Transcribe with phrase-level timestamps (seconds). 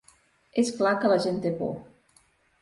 [0.61, 1.71] És clar que la gent té por.